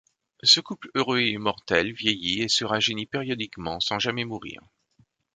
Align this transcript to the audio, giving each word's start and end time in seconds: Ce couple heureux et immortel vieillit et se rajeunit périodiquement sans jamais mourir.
Ce 0.41 0.59
couple 0.61 0.89
heureux 0.95 1.19
et 1.19 1.29
immortel 1.29 1.93
vieillit 1.93 2.41
et 2.41 2.47
se 2.49 2.65
rajeunit 2.65 3.05
périodiquement 3.05 3.79
sans 3.79 3.99
jamais 3.99 4.25
mourir. 4.25 4.59